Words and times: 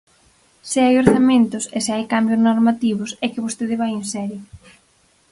Se 0.69 0.79
hai 0.85 0.93
orzamentos 1.03 1.63
e 1.77 1.79
se 1.85 1.91
hai 1.95 2.05
cambios 2.13 2.41
normativos, 2.49 3.11
é 3.25 3.27
que 3.31 3.43
vostede 3.45 3.79
vai 3.81 3.91
en 3.99 4.05
serio. 4.13 4.41